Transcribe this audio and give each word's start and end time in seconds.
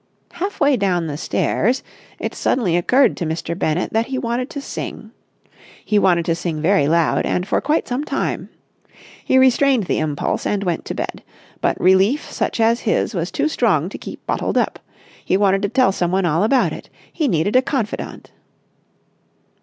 Half 0.31 0.59
way 0.59 0.77
down 0.77 1.05
the 1.05 1.15
stairs, 1.15 1.83
it 2.17 2.33
suddenly 2.33 2.75
occurred 2.75 3.15
to 3.17 3.25
Mr. 3.27 3.55
Bennett 3.55 3.93
that 3.93 4.07
he 4.07 4.17
wanted 4.17 4.49
to 4.49 4.59
sing. 4.59 5.11
He 5.85 5.99
wanted 5.99 6.25
to 6.25 6.33
sing 6.33 6.59
very 6.59 6.87
loud, 6.87 7.23
and 7.27 7.47
for 7.47 7.61
quite 7.61 7.87
some 7.87 8.03
time. 8.03 8.49
He 9.23 9.37
restrained 9.37 9.83
the 9.83 9.99
impulse, 9.99 10.43
and 10.47 10.65
returned 10.65 10.85
to 10.85 10.95
bed. 10.95 11.23
But 11.61 11.79
relief 11.79 12.31
such 12.31 12.59
as 12.59 12.79
his 12.79 13.13
was 13.13 13.29
too 13.29 13.47
strong 13.47 13.89
to 13.89 13.97
keep 13.99 14.25
bottled 14.25 14.57
up. 14.57 14.79
He 15.23 15.37
wanted 15.37 15.61
to 15.61 15.69
tell 15.69 15.91
someone 15.91 16.25
all 16.25 16.41
about 16.43 16.73
it. 16.73 16.89
He 17.13 17.27
needed 17.27 17.55
a 17.55 17.61
confidant. 17.61 18.31